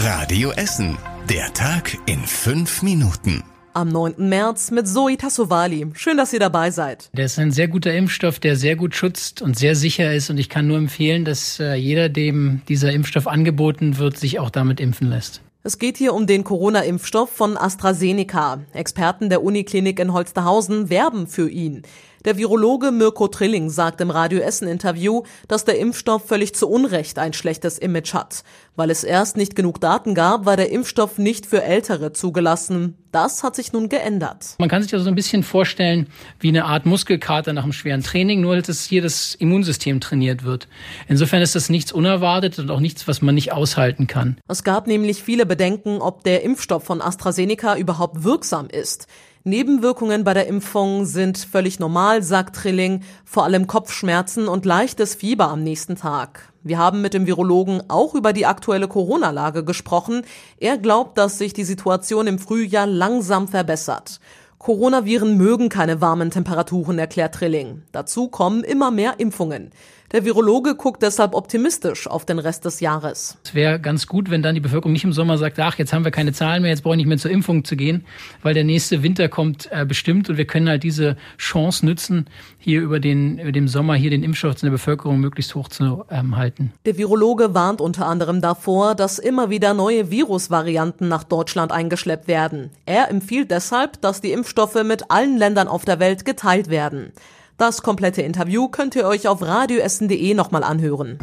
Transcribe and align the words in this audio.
Radio 0.00 0.52
Essen. 0.52 0.96
Der 1.28 1.52
Tag 1.54 1.98
in 2.06 2.20
fünf 2.20 2.82
Minuten. 2.82 3.42
Am 3.74 3.88
9. 3.88 4.28
März 4.28 4.70
mit 4.70 4.86
Zoe 4.86 5.16
Tassovali. 5.16 5.88
Schön, 5.94 6.16
dass 6.16 6.32
ihr 6.32 6.38
dabei 6.38 6.70
seid. 6.70 7.10
Der 7.14 7.24
ist 7.24 7.36
ein 7.40 7.50
sehr 7.50 7.66
guter 7.66 7.92
Impfstoff, 7.92 8.38
der 8.38 8.54
sehr 8.54 8.76
gut 8.76 8.94
schützt 8.94 9.42
und 9.42 9.58
sehr 9.58 9.74
sicher 9.74 10.14
ist. 10.14 10.30
Und 10.30 10.38
ich 10.38 10.48
kann 10.48 10.68
nur 10.68 10.78
empfehlen, 10.78 11.24
dass 11.24 11.58
äh, 11.58 11.74
jeder, 11.74 12.08
dem 12.08 12.62
dieser 12.68 12.92
Impfstoff 12.92 13.26
angeboten 13.26 13.98
wird, 13.98 14.16
sich 14.16 14.38
auch 14.38 14.50
damit 14.50 14.78
impfen 14.78 15.08
lässt. 15.08 15.40
Es 15.64 15.80
geht 15.80 15.96
hier 15.96 16.14
um 16.14 16.28
den 16.28 16.44
Corona-Impfstoff 16.44 17.30
von 17.30 17.56
AstraZeneca. 17.56 18.60
Experten 18.74 19.28
der 19.30 19.42
Uniklinik 19.42 19.98
in 19.98 20.12
Holsterhausen 20.12 20.90
werben 20.90 21.26
für 21.26 21.50
ihn. 21.50 21.82
Der 22.28 22.36
Virologe 22.36 22.92
Mirko 22.92 23.26
Trilling 23.28 23.70
sagt 23.70 24.02
im 24.02 24.10
Radio 24.10 24.40
Essen 24.40 24.68
Interview, 24.68 25.22
dass 25.48 25.64
der 25.64 25.78
Impfstoff 25.78 26.26
völlig 26.26 26.54
zu 26.54 26.68
Unrecht 26.68 27.18
ein 27.18 27.32
schlechtes 27.32 27.78
Image 27.78 28.12
hat. 28.12 28.44
Weil 28.76 28.90
es 28.90 29.02
erst 29.02 29.38
nicht 29.38 29.56
genug 29.56 29.80
Daten 29.80 30.14
gab, 30.14 30.44
war 30.44 30.58
der 30.58 30.70
Impfstoff 30.70 31.16
nicht 31.16 31.46
für 31.46 31.62
Ältere 31.62 32.12
zugelassen. 32.12 32.98
Das 33.12 33.42
hat 33.42 33.56
sich 33.56 33.72
nun 33.72 33.88
geändert. 33.88 34.56
Man 34.58 34.68
kann 34.68 34.82
sich 34.82 34.92
also 34.92 35.04
so 35.04 35.10
ein 35.10 35.14
bisschen 35.14 35.42
vorstellen 35.42 36.08
wie 36.38 36.48
eine 36.48 36.66
Art 36.66 36.84
Muskelkater 36.84 37.54
nach 37.54 37.62
einem 37.62 37.72
schweren 37.72 38.02
Training, 38.02 38.42
nur 38.42 38.60
dass 38.60 38.84
hier 38.84 39.00
das 39.00 39.34
Immunsystem 39.34 39.98
trainiert 39.98 40.44
wird. 40.44 40.68
Insofern 41.08 41.40
ist 41.40 41.54
das 41.54 41.70
nichts 41.70 41.92
unerwartet 41.92 42.58
und 42.58 42.70
auch 42.70 42.80
nichts, 42.80 43.08
was 43.08 43.22
man 43.22 43.36
nicht 43.36 43.52
aushalten 43.52 44.06
kann. 44.06 44.36
Es 44.48 44.64
gab 44.64 44.86
nämlich 44.86 45.22
viele 45.22 45.46
Bedenken, 45.46 46.02
ob 46.02 46.24
der 46.24 46.42
Impfstoff 46.42 46.84
von 46.84 47.00
AstraZeneca 47.00 47.78
überhaupt 47.78 48.22
wirksam 48.22 48.68
ist. 48.68 49.06
Nebenwirkungen 49.44 50.24
bei 50.24 50.34
der 50.34 50.46
Impfung 50.46 51.06
sind 51.06 51.38
völlig 51.38 51.78
normal, 51.78 52.22
sagt 52.22 52.56
Trilling, 52.56 53.02
vor 53.24 53.44
allem 53.44 53.66
Kopfschmerzen 53.66 54.48
und 54.48 54.64
leichtes 54.64 55.14
Fieber 55.14 55.48
am 55.48 55.62
nächsten 55.62 55.96
Tag. 55.96 56.52
Wir 56.64 56.78
haben 56.78 57.00
mit 57.00 57.14
dem 57.14 57.26
Virologen 57.26 57.82
auch 57.88 58.14
über 58.14 58.32
die 58.32 58.46
aktuelle 58.46 58.88
Corona-Lage 58.88 59.64
gesprochen. 59.64 60.22
Er 60.58 60.76
glaubt, 60.76 61.16
dass 61.16 61.38
sich 61.38 61.52
die 61.52 61.64
Situation 61.64 62.26
im 62.26 62.38
Frühjahr 62.38 62.86
langsam 62.86 63.48
verbessert. 63.48 64.20
Coronaviren 64.58 65.36
mögen 65.36 65.68
keine 65.68 66.00
warmen 66.00 66.30
Temperaturen, 66.30 66.98
erklärt 66.98 67.36
Trilling. 67.36 67.82
Dazu 67.92 68.26
kommen 68.28 68.64
immer 68.64 68.90
mehr 68.90 69.14
Impfungen. 69.18 69.70
Der 70.10 70.24
Virologe 70.24 70.74
guckt 70.74 71.02
deshalb 71.02 71.34
optimistisch 71.34 72.06
auf 72.06 72.24
den 72.24 72.38
Rest 72.38 72.64
des 72.64 72.80
Jahres. 72.80 73.36
Es 73.44 73.54
wäre 73.54 73.78
ganz 73.78 74.06
gut, 74.06 74.30
wenn 74.30 74.42
dann 74.42 74.54
die 74.54 74.60
Bevölkerung 74.62 74.92
nicht 74.92 75.04
im 75.04 75.12
Sommer 75.12 75.36
sagt, 75.36 75.60
ach, 75.60 75.76
jetzt 75.76 75.92
haben 75.92 76.02
wir 76.02 76.10
keine 76.10 76.32
Zahlen 76.32 76.62
mehr, 76.62 76.70
jetzt 76.70 76.80
brauche 76.80 76.94
ich 76.94 76.98
nicht 76.98 77.08
mehr 77.08 77.18
zur 77.18 77.30
Impfung 77.30 77.62
zu 77.62 77.76
gehen, 77.76 78.06
weil 78.42 78.54
der 78.54 78.64
nächste 78.64 79.02
Winter 79.02 79.28
kommt 79.28 79.68
äh, 79.70 79.84
bestimmt 79.84 80.30
und 80.30 80.38
wir 80.38 80.46
können 80.46 80.66
halt 80.66 80.82
diese 80.82 81.18
Chance 81.36 81.84
nutzen, 81.84 82.24
hier 82.56 82.80
über 82.80 83.00
den, 83.00 83.38
über 83.38 83.52
den 83.52 83.68
Sommer 83.68 83.96
hier 83.96 84.08
den 84.08 84.22
Impfschutz 84.22 84.62
in 84.62 84.68
der 84.68 84.72
Bevölkerung 84.72 85.20
möglichst 85.20 85.54
hoch 85.54 85.68
zu 85.68 86.06
ähm, 86.10 86.38
halten. 86.38 86.72
Der 86.86 86.96
Virologe 86.96 87.52
warnt 87.52 87.82
unter 87.82 88.06
anderem 88.06 88.40
davor, 88.40 88.94
dass 88.94 89.18
immer 89.18 89.50
wieder 89.50 89.74
neue 89.74 90.10
Virusvarianten 90.10 91.06
nach 91.08 91.24
Deutschland 91.24 91.70
eingeschleppt 91.70 92.28
werden. 92.28 92.70
Er 92.86 93.10
empfiehlt 93.10 93.50
deshalb, 93.50 94.00
dass 94.00 94.22
die 94.22 94.32
Impfstoffe 94.32 94.82
mit 94.84 95.10
allen 95.10 95.36
Ländern 95.36 95.68
auf 95.68 95.84
der 95.84 96.00
Welt 96.00 96.24
geteilt 96.24 96.70
werden. 96.70 97.12
Das 97.58 97.82
komplette 97.82 98.22
Interview 98.22 98.68
könnt 98.68 98.94
ihr 98.94 99.04
euch 99.04 99.26
auf 99.26 99.42
radioessen.de 99.42 100.32
nochmal 100.34 100.62
anhören. 100.62 101.18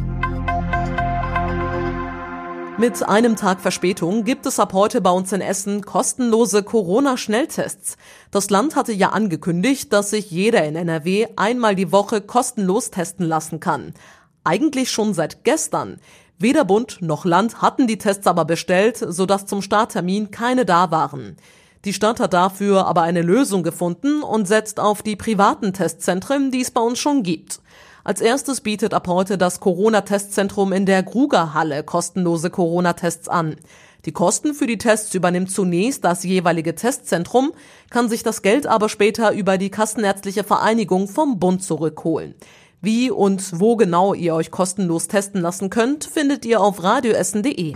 Mit 2.76 3.02
einem 3.08 3.36
Tag 3.36 3.62
Verspätung 3.62 4.24
gibt 4.24 4.44
es 4.44 4.60
ab 4.60 4.74
heute 4.74 5.00
bei 5.00 5.10
uns 5.10 5.32
in 5.32 5.40
Essen 5.40 5.80
kostenlose 5.86 6.62
Corona-Schnelltests. 6.62 7.96
Das 8.30 8.50
Land 8.50 8.76
hatte 8.76 8.92
ja 8.92 9.12
angekündigt, 9.12 9.94
dass 9.94 10.10
sich 10.10 10.30
jeder 10.30 10.62
in 10.66 10.76
NRW 10.76 11.26
einmal 11.36 11.74
die 11.74 11.90
Woche 11.90 12.20
kostenlos 12.20 12.90
testen 12.90 13.24
lassen 13.24 13.58
kann. 13.58 13.94
Eigentlich 14.44 14.90
schon 14.90 15.14
seit 15.14 15.42
gestern. 15.42 16.00
Weder 16.38 16.66
Bund 16.66 16.98
noch 17.00 17.24
Land 17.24 17.62
hatten 17.62 17.86
die 17.86 17.96
Tests 17.96 18.26
aber 18.26 18.44
bestellt, 18.44 18.98
sodass 18.98 19.46
zum 19.46 19.62
Starttermin 19.62 20.30
keine 20.30 20.66
da 20.66 20.90
waren. 20.90 21.38
Die 21.86 21.92
Stadt 21.92 22.18
hat 22.18 22.32
dafür 22.32 22.88
aber 22.88 23.02
eine 23.02 23.22
Lösung 23.22 23.62
gefunden 23.62 24.24
und 24.24 24.48
setzt 24.48 24.80
auf 24.80 25.02
die 25.02 25.14
privaten 25.14 25.72
Testzentren, 25.72 26.50
die 26.50 26.62
es 26.62 26.72
bei 26.72 26.80
uns 26.80 26.98
schon 26.98 27.22
gibt. 27.22 27.60
Als 28.02 28.20
erstes 28.20 28.60
bietet 28.60 28.92
ab 28.92 29.06
heute 29.06 29.38
das 29.38 29.60
Corona-Testzentrum 29.60 30.72
in 30.72 30.84
der 30.84 31.04
Grugerhalle 31.04 31.84
kostenlose 31.84 32.50
Corona-Tests 32.50 33.28
an. 33.28 33.54
Die 34.04 34.10
Kosten 34.10 34.52
für 34.52 34.66
die 34.66 34.78
Tests 34.78 35.14
übernimmt 35.14 35.52
zunächst 35.52 36.04
das 36.04 36.24
jeweilige 36.24 36.74
Testzentrum, 36.74 37.52
kann 37.90 38.08
sich 38.08 38.24
das 38.24 38.42
Geld 38.42 38.66
aber 38.66 38.88
später 38.88 39.30
über 39.30 39.56
die 39.56 39.70
Kassenärztliche 39.70 40.42
Vereinigung 40.42 41.06
vom 41.06 41.38
Bund 41.38 41.62
zurückholen. 41.62 42.34
Wie 42.80 43.12
und 43.12 43.60
wo 43.60 43.76
genau 43.76 44.12
ihr 44.12 44.34
euch 44.34 44.50
kostenlos 44.50 45.06
testen 45.06 45.40
lassen 45.40 45.70
könnt, 45.70 46.04
findet 46.04 46.44
ihr 46.46 46.60
auf 46.60 46.82
radioessen.de. 46.82 47.74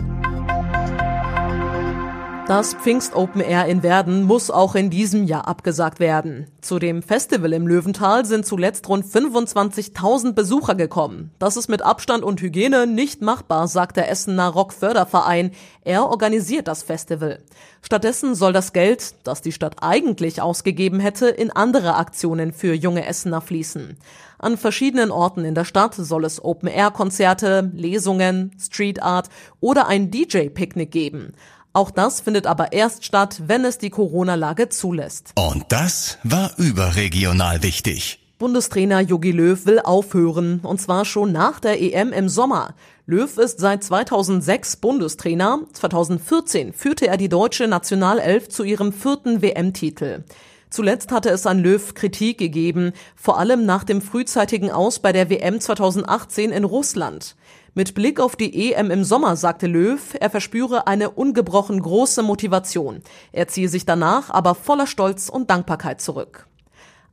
Das 2.51 2.73
Pfingst 2.73 3.15
Open 3.15 3.39
Air 3.39 3.67
in 3.67 3.81
Werden 3.81 4.23
muss 4.23 4.51
auch 4.51 4.75
in 4.75 4.89
diesem 4.89 5.23
Jahr 5.23 5.47
abgesagt 5.47 6.01
werden. 6.01 6.47
Zu 6.59 6.79
dem 6.79 7.01
Festival 7.01 7.53
im 7.53 7.65
Löwental 7.65 8.25
sind 8.25 8.45
zuletzt 8.45 8.89
rund 8.89 9.05
25.000 9.05 10.33
Besucher 10.33 10.75
gekommen. 10.75 11.31
Das 11.39 11.55
ist 11.55 11.69
mit 11.69 11.81
Abstand 11.81 12.25
und 12.25 12.41
Hygiene 12.41 12.87
nicht 12.87 13.21
machbar, 13.21 13.69
sagt 13.69 13.95
der 13.95 14.11
Essener 14.11 14.49
Rockförderverein. 14.49 15.51
Er 15.85 16.09
organisiert 16.09 16.67
das 16.67 16.83
Festival. 16.83 17.39
Stattdessen 17.81 18.35
soll 18.35 18.51
das 18.51 18.73
Geld, 18.73 19.15
das 19.23 19.41
die 19.41 19.53
Stadt 19.53 19.77
eigentlich 19.79 20.41
ausgegeben 20.41 20.99
hätte, 20.99 21.29
in 21.29 21.51
andere 21.51 21.95
Aktionen 21.95 22.51
für 22.51 22.73
junge 22.73 23.05
Essener 23.05 23.39
fließen. 23.39 23.95
An 24.39 24.57
verschiedenen 24.57 25.11
Orten 25.11 25.45
in 25.45 25.55
der 25.55 25.65
Stadt 25.65 25.95
soll 25.95 26.25
es 26.25 26.43
Open-Air-Konzerte, 26.43 27.71
Lesungen, 27.73 28.51
Street 28.59 29.01
Art 29.01 29.29
oder 29.61 29.87
ein 29.87 30.11
DJ-Picknick 30.11 30.91
geben. 30.91 31.33
Auch 31.73 31.91
das 31.91 32.19
findet 32.19 32.47
aber 32.47 32.73
erst 32.73 33.05
statt, 33.05 33.43
wenn 33.47 33.63
es 33.63 33.77
die 33.77 33.89
Corona-Lage 33.89 34.69
zulässt. 34.69 35.31
Und 35.35 35.65
das 35.69 36.17
war 36.23 36.51
überregional 36.57 37.63
wichtig. 37.63 38.19
Bundestrainer 38.39 39.01
Jogi 39.01 39.31
Löw 39.31 39.65
will 39.65 39.79
aufhören, 39.79 40.61
und 40.63 40.81
zwar 40.81 41.05
schon 41.05 41.31
nach 41.31 41.59
der 41.59 41.79
EM 41.79 42.11
im 42.11 42.27
Sommer. 42.27 42.73
Löw 43.05 43.37
ist 43.37 43.59
seit 43.59 43.83
2006 43.83 44.77
Bundestrainer. 44.77 45.59
2014 45.73 46.73
führte 46.73 47.07
er 47.07 47.17
die 47.17 47.29
deutsche 47.29 47.67
Nationalelf 47.67 48.49
zu 48.49 48.63
ihrem 48.63 48.91
vierten 48.91 49.41
WM-Titel. 49.41 50.23
Zuletzt 50.71 51.11
hatte 51.11 51.29
es 51.29 51.45
an 51.45 51.59
Löw 51.59 51.93
Kritik 51.93 52.37
gegeben, 52.37 52.93
vor 53.15 53.37
allem 53.37 53.65
nach 53.65 53.83
dem 53.83 54.01
frühzeitigen 54.01 54.71
Aus 54.71 54.99
bei 54.99 55.11
der 55.11 55.29
WM 55.29 55.59
2018 55.59 56.51
in 56.51 56.63
Russland. 56.63 57.35
Mit 57.73 57.95
Blick 57.95 58.19
auf 58.19 58.35
die 58.35 58.73
EM 58.73 58.91
im 58.91 59.05
Sommer 59.05 59.37
sagte 59.37 59.65
Löw, 59.65 60.13
er 60.19 60.29
verspüre 60.29 60.87
eine 60.87 61.09
ungebrochen 61.09 61.81
große 61.81 62.21
Motivation. 62.21 63.01
Er 63.31 63.47
ziehe 63.47 63.69
sich 63.69 63.85
danach 63.85 64.29
aber 64.29 64.55
voller 64.55 64.87
Stolz 64.87 65.29
und 65.29 65.49
Dankbarkeit 65.49 66.01
zurück. 66.01 66.47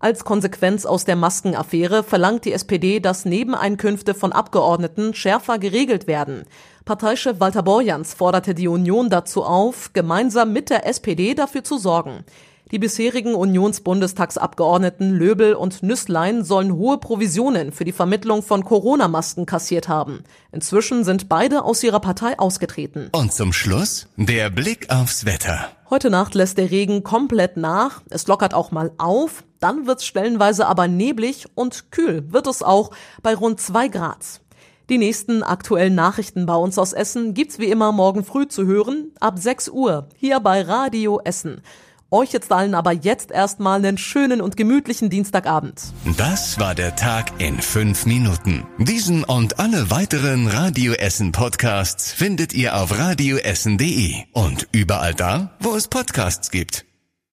Als 0.00 0.24
Konsequenz 0.24 0.84
aus 0.84 1.04
der 1.04 1.14
Maskenaffäre 1.14 2.02
verlangt 2.02 2.44
die 2.44 2.52
SPD, 2.52 2.98
dass 2.98 3.24
Nebeneinkünfte 3.24 4.14
von 4.14 4.32
Abgeordneten 4.32 5.14
schärfer 5.14 5.60
geregelt 5.60 6.08
werden. 6.08 6.44
Parteichef 6.84 7.38
Walter 7.38 7.62
Borjans 7.62 8.14
forderte 8.14 8.52
die 8.52 8.66
Union 8.66 9.10
dazu 9.10 9.44
auf, 9.44 9.92
gemeinsam 9.92 10.52
mit 10.52 10.70
der 10.70 10.86
SPD 10.88 11.34
dafür 11.34 11.62
zu 11.62 11.78
sorgen. 11.78 12.24
Die 12.70 12.78
bisherigen 12.78 13.34
Unionsbundestagsabgeordneten 13.34 15.10
Löbel 15.10 15.54
und 15.54 15.82
Nüßlein 15.82 16.44
sollen 16.44 16.74
hohe 16.74 16.98
Provisionen 16.98 17.72
für 17.72 17.86
die 17.86 17.92
Vermittlung 17.92 18.42
von 18.42 18.62
Corona-Masken 18.62 19.46
kassiert 19.46 19.88
haben. 19.88 20.22
Inzwischen 20.52 21.02
sind 21.02 21.30
beide 21.30 21.64
aus 21.64 21.82
ihrer 21.82 22.00
Partei 22.00 22.38
ausgetreten. 22.38 23.08
Und 23.12 23.32
zum 23.32 23.54
Schluss 23.54 24.08
der 24.16 24.50
Blick 24.50 24.90
aufs 24.90 25.24
Wetter. 25.24 25.70
Heute 25.88 26.10
Nacht 26.10 26.34
lässt 26.34 26.58
der 26.58 26.70
Regen 26.70 27.02
komplett 27.02 27.56
nach. 27.56 28.02
Es 28.10 28.26
lockert 28.26 28.52
auch 28.52 28.70
mal 28.70 28.92
auf. 28.98 29.44
Dann 29.60 29.86
wird's 29.86 30.04
stellenweise 30.04 30.66
aber 30.66 30.88
neblig 30.88 31.46
und 31.54 31.90
kühl 31.90 32.30
wird 32.30 32.46
es 32.46 32.62
auch 32.62 32.90
bei 33.22 33.34
rund 33.34 33.60
zwei 33.60 33.88
Grad. 33.88 34.42
Die 34.90 34.98
nächsten 34.98 35.42
aktuellen 35.42 35.94
Nachrichten 35.94 36.44
bei 36.44 36.54
uns 36.54 36.78
aus 36.78 36.92
Essen 36.92 37.32
gibt's 37.32 37.58
wie 37.58 37.70
immer 37.70 37.92
morgen 37.92 38.24
früh 38.24 38.46
zu 38.46 38.66
hören, 38.66 39.12
ab 39.20 39.38
6 39.38 39.70
Uhr, 39.70 40.08
hier 40.16 40.40
bei 40.40 40.62
Radio 40.62 41.20
Essen. 41.24 41.62
Euch 42.10 42.32
jetzt 42.32 42.50
allen 42.52 42.74
aber 42.74 42.92
jetzt 42.92 43.30
erstmal 43.30 43.78
einen 43.78 43.98
schönen 43.98 44.40
und 44.40 44.56
gemütlichen 44.56 45.10
Dienstagabend. 45.10 45.82
Das 46.16 46.58
war 46.58 46.74
der 46.74 46.96
Tag 46.96 47.32
in 47.38 47.60
fünf 47.60 48.06
Minuten. 48.06 48.66
Diesen 48.78 49.24
und 49.24 49.58
alle 49.58 49.90
weiteren 49.90 50.46
Radio 50.48 50.94
Essen 50.94 51.32
Podcasts 51.32 52.10
findet 52.10 52.54
ihr 52.54 52.80
auf 52.80 52.98
radioessen.de 52.98 54.14
und 54.32 54.68
überall 54.72 55.14
da, 55.14 55.56
wo 55.60 55.74
es 55.76 55.88
Podcasts 55.88 56.50
gibt. 56.50 56.87